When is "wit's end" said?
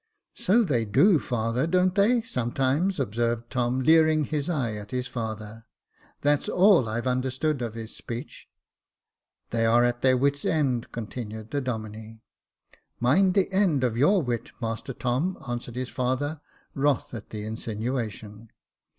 10.17-10.91